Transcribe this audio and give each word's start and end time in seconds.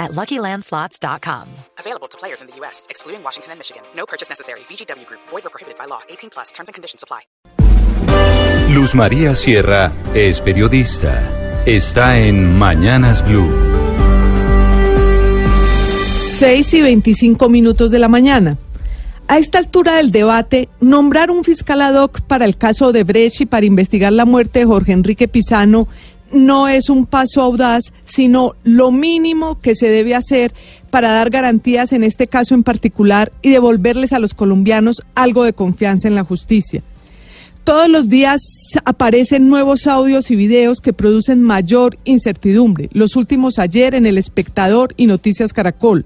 at 0.00 0.12
LuckyLandSlots.com. 0.12 1.48
Available 1.78 2.08
to 2.08 2.18
players 2.18 2.40
in 2.40 2.48
the 2.48 2.56
U.S., 2.56 2.86
excluding 2.90 3.22
Washington 3.22 3.52
and 3.52 3.60
Michigan. 3.60 3.82
No 3.94 4.06
purchase 4.06 4.28
necessary. 4.28 4.60
VGW 4.60 5.06
Group. 5.06 5.20
Void 5.28 5.46
or 5.46 5.50
prohibited 5.50 5.78
by 5.78 5.84
law. 5.84 6.00
18 6.08 6.30
plus. 6.30 6.50
Terms 6.52 6.68
and 6.68 6.74
conditions 6.74 7.04
apply. 7.04 7.20
Luz 8.74 8.94
María 8.94 9.34
Sierra 9.36 9.92
es 10.14 10.40
periodista. 10.40 11.62
Está 11.66 12.18
en 12.18 12.56
Mañanas 12.56 13.22
Blue. 13.26 13.50
6 16.38 16.74
y 16.74 16.80
25 16.80 17.48
minutos 17.50 17.90
de 17.90 17.98
la 17.98 18.08
mañana. 18.08 18.56
A 19.28 19.38
esta 19.38 19.58
altura 19.58 19.96
del 19.96 20.10
debate, 20.10 20.68
nombrar 20.80 21.30
un 21.30 21.44
fiscal 21.44 21.82
ad 21.82 21.94
hoc 21.94 22.20
para 22.22 22.46
el 22.46 22.56
caso 22.56 22.92
de 22.92 23.04
Brecht 23.04 23.42
y 23.42 23.46
para 23.46 23.66
investigar 23.66 24.12
la 24.12 24.24
muerte 24.24 24.60
de 24.60 24.64
Jorge 24.64 24.92
Enrique 24.92 25.28
Pizano 25.28 25.86
no 26.32 26.68
es 26.68 26.88
un 26.88 27.06
paso 27.06 27.42
audaz, 27.42 27.92
sino 28.04 28.54
lo 28.64 28.90
mínimo 28.90 29.60
que 29.60 29.74
se 29.74 29.88
debe 29.88 30.14
hacer 30.14 30.52
para 30.90 31.12
dar 31.12 31.30
garantías 31.30 31.92
en 31.92 32.04
este 32.04 32.26
caso 32.26 32.54
en 32.54 32.62
particular 32.62 33.32
y 33.42 33.50
devolverles 33.50 34.12
a 34.12 34.18
los 34.18 34.34
colombianos 34.34 35.02
algo 35.14 35.44
de 35.44 35.52
confianza 35.52 36.08
en 36.08 36.14
la 36.14 36.24
justicia. 36.24 36.82
Todos 37.64 37.88
los 37.88 38.08
días 38.08 38.40
aparecen 38.84 39.48
nuevos 39.48 39.86
audios 39.86 40.30
y 40.30 40.36
videos 40.36 40.80
que 40.80 40.92
producen 40.92 41.42
mayor 41.42 41.98
incertidumbre. 42.04 42.88
Los 42.92 43.16
últimos 43.16 43.58
ayer 43.58 43.94
en 43.94 44.06
El 44.06 44.18
Espectador 44.18 44.94
y 44.96 45.06
Noticias 45.06 45.52
Caracol. 45.52 46.04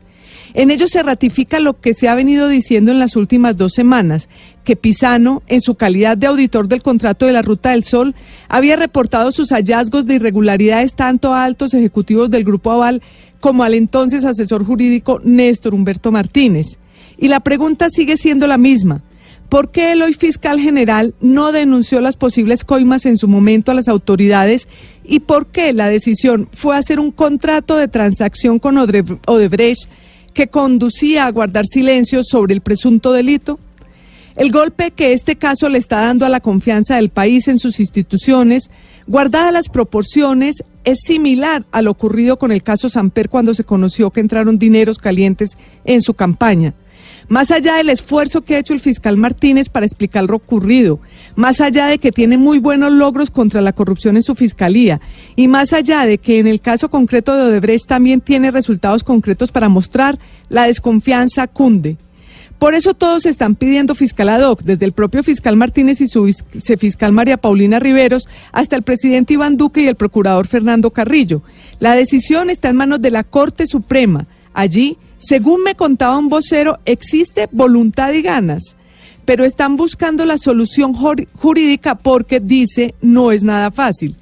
En 0.55 0.71
ellos 0.71 0.91
se 0.91 1.03
ratifica 1.03 1.59
lo 1.59 1.81
que 1.81 1.95
se 1.95 2.09
ha 2.09 2.15
venido 2.15 2.49
diciendo 2.49 2.93
en 2.93 3.01
las 3.01 3.17
últimas 3.17 3.57
dos 3.57 3.73
semanas, 3.73 4.29
que 4.63 4.77
Pisano, 4.77 5.43
en 5.49 5.61
su 5.61 5.75
calidad 5.75 6.17
de 6.17 6.29
auditor 6.29 6.69
del 6.69 6.81
contrato 6.81 7.27
de 7.27 7.33
la 7.33 7.43
Ruta 7.43 7.73
del 7.73 7.83
Sol, 7.83 8.15
había 8.49 8.77
reportado 8.77 9.33
sus 9.33 9.51
hallazgos 9.51 10.07
de 10.07 10.15
irregularidades 10.15 10.95
tanto 10.95 11.35
a 11.35 11.43
altos 11.43 11.75
ejecutivos 11.75 12.31
del 12.31 12.45
Grupo 12.45 12.71
Aval 12.71 13.03
como 13.41 13.65
al 13.65 13.75
entonces 13.75 14.25
asesor 14.25 14.65
jurídico 14.65 15.21
Néstor 15.25 15.75
Humberto 15.75 16.13
Martínez. 16.13 16.79
Y 17.19 17.27
la 17.27 17.41
pregunta 17.41 17.89
sigue 17.91 18.17
siendo 18.17 18.47
la 18.47 18.57
misma. 18.57 19.03
¿Por 19.49 19.73
qué 19.73 19.93
el 19.93 20.03
hoy 20.03 20.15
fiscal 20.15 20.61
general 20.61 21.15
no 21.21 21.51
denunció 21.51 22.01
las 22.01 22.17
posibles 22.17 22.65
coimas 22.65 23.07
en 23.07 23.17
su 23.17 23.27
momento 23.27 23.73
a 23.73 23.75
las 23.75 23.89
autoridades 23.89 24.69
y 25.05 25.21
por 25.21 25.49
qué 25.49 25.73
la 25.73 25.89
decisión 25.89 26.49
fue 26.53 26.77
hacer 26.77 27.01
un 27.01 27.11
contrato 27.11 27.77
de 27.77 27.89
transacción 27.89 28.59
con 28.61 28.79
Odebrecht 28.79 29.89
que 30.35 30.49
conducía 30.49 31.25
a 31.25 31.31
guardar 31.31 31.65
silencio 31.65 32.23
sobre 32.23 32.53
el 32.53 32.61
presunto 32.61 33.13
delito? 33.13 33.59
El 34.37 34.51
golpe 34.51 34.91
que 34.91 35.13
este 35.13 35.37
caso 35.37 35.69
le 35.69 35.79
está 35.79 36.01
dando 36.01 36.27
a 36.27 36.29
la 36.29 36.41
confianza 36.41 36.97
del 36.97 37.09
país 37.09 37.47
en 37.47 37.61
sus 37.61 37.79
instituciones, 37.79 38.69
guardadas 39.07 39.53
las 39.53 39.69
proporciones, 39.69 40.57
es 40.85 40.99
similar 41.07 41.65
a 41.71 41.83
lo 41.83 41.93
ocurrido 41.93 42.37
con 42.37 42.51
el 42.51 42.63
caso 42.63 42.89
Samper 42.89 43.29
cuando 43.29 43.55
se 43.55 43.65
conoció 43.65 44.11
que 44.11 44.21
entraron 44.21 44.59
dineros 44.59 44.99
calientes 44.99 45.57
en 45.85 46.03
su 46.03 46.15
campaña. 46.15 46.75
Más 47.29 47.51
allá 47.51 47.77
del 47.77 47.91
esfuerzo 47.91 48.43
que 48.43 48.55
ha 48.55 48.59
hecho 48.59 48.75
el 48.75 48.81
fiscal 48.81 49.17
Martínez 49.17 49.69
para 49.69 49.87
explicar 49.87 50.25
lo 50.25 50.37
ocurrido, 50.37 51.01
más 51.37 51.61
allá 51.61 51.87
de 51.87 51.99
que 51.99 52.13
tiene 52.13 52.37
muy 52.37 52.59
buenos 52.59 52.93
logros 52.93 53.31
contra 53.31 53.61
la 53.61 53.73
corrupción 53.73 54.17
en 54.17 54.23
su 54.23 54.35
fiscalía 54.35 55.01
y 55.37 55.49
más 55.49 55.73
allá 55.73 56.05
de 56.05 56.19
que 56.19 56.39
en 56.39 56.47
el 56.47 56.61
caso 56.61 56.91
concreto 56.91 57.35
de 57.35 57.45
Odebrecht 57.45 57.87
también 57.87 58.21
tiene 58.21 58.51
resultados 58.51 59.05
concretos 59.05 59.53
para 59.53 59.69
mostrar 59.69 60.19
la 60.49 60.67
desconfianza 60.67 61.47
cunde. 61.47 61.97
Por 62.59 62.75
eso 62.75 62.95
todos 62.95 63.27
están 63.27 63.57
pidiendo 63.57 63.95
fiscal 63.95 64.29
ad 64.29 64.43
hoc, 64.43 64.63
desde 64.63 64.85
el 64.85 64.93
propio 64.93 65.23
fiscal 65.23 65.57
Martínez 65.57 66.01
y 66.01 66.09
su 66.09 66.25
vicefiscal 66.25 67.13
María 67.13 67.37
Paulina 67.37 67.81
Riveros, 67.81 68.29
hasta 68.53 68.77
el 68.77 68.83
presidente 68.83 69.35
Iván 69.35 69.57
Duque 69.57 69.83
y 69.83 69.89
el 69.89 69.97
procurador 69.97 70.47
Fernando 70.47 70.91
Carrillo. 70.91 71.43
La 71.79 71.95
decisión 71.95 72.51
está 72.51 72.69
en 72.69 72.77
manos 72.77 73.03
de 73.03 73.11
la 73.11 73.25
Corte 73.25 73.67
Suprema. 73.67 74.27
Allí 74.55 74.99
según 75.19 75.63
me 75.63 75.75
contaba 75.75 76.19
un 76.19 76.29
vocero, 76.29 76.79
existe 76.85 77.49
voluntad 77.53 78.13
y 78.13 78.23
ganas, 78.23 78.77
pero 79.25 79.45
están 79.45 79.77
buscando 79.77 80.27
la 80.27 80.39
solución 80.39 80.93
jurídica 80.93 81.95
porque 81.95 82.41
dice 82.41 82.95
no 83.01 83.33
es 83.33 83.43
nada 83.43 83.71
fácil. 83.71 84.17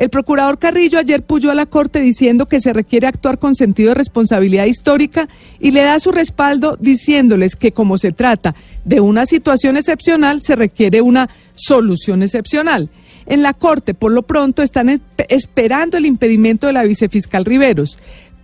El 0.00 0.08
procurador 0.08 0.58
Carrillo 0.58 0.98
ayer 0.98 1.22
puyó 1.22 1.50
a 1.50 1.54
la 1.54 1.66
Corte 1.66 2.00
diciendo 2.00 2.46
que 2.46 2.62
se 2.62 2.72
requiere 2.72 3.06
actuar 3.06 3.38
con 3.38 3.54
sentido 3.54 3.90
de 3.90 3.96
responsabilidad 3.96 4.64
histórica 4.64 5.28
y 5.60 5.72
le 5.72 5.82
da 5.82 6.00
su 6.00 6.10
respaldo 6.10 6.78
diciéndoles 6.80 7.54
que 7.54 7.72
como 7.72 7.98
se 7.98 8.10
trata 8.10 8.54
de 8.86 9.00
una 9.00 9.26
situación 9.26 9.76
excepcional, 9.76 10.40
se 10.40 10.56
requiere 10.56 11.02
una 11.02 11.28
solución 11.54 12.22
excepcional. 12.22 12.88
En 13.26 13.42
la 13.42 13.52
Corte, 13.52 13.92
por 13.92 14.10
lo 14.10 14.22
pronto, 14.22 14.62
están 14.62 15.02
esperando 15.28 15.98
el 15.98 16.06
impedimento 16.06 16.66
de 16.66 16.72
la 16.72 16.84
vicefiscal 16.84 17.44
Riveros 17.44 17.98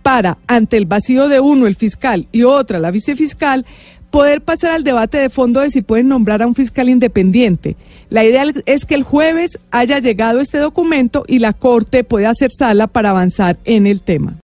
para, 0.07 0.37
ante 0.47 0.77
el 0.77 0.85
vacío 0.85 1.27
de 1.27 1.41
uno, 1.41 1.67
el 1.67 1.75
fiscal, 1.75 2.27
y 2.31 2.43
otra, 2.43 2.79
la 2.79 2.91
vicefiscal, 2.91 3.65
poder 4.09 4.39
pasar 4.39 4.71
al 4.71 4.85
debate 4.85 5.17
de 5.17 5.29
fondo 5.29 5.59
de 5.59 5.69
si 5.69 5.81
pueden 5.81 6.07
nombrar 6.07 6.41
a 6.41 6.47
un 6.47 6.55
fiscal 6.55 6.87
independiente. 6.87 7.75
La 8.09 8.23
idea 8.23 8.45
es 8.65 8.85
que 8.85 8.95
el 8.95 9.03
jueves 9.03 9.59
haya 9.69 9.99
llegado 9.99 10.39
este 10.39 10.59
documento 10.59 11.25
y 11.27 11.39
la 11.39 11.51
Corte 11.51 12.05
pueda 12.05 12.29
hacer 12.29 12.51
sala 12.57 12.87
para 12.87 13.09
avanzar 13.09 13.57
en 13.65 13.85
el 13.85 13.99
tema. 13.99 14.35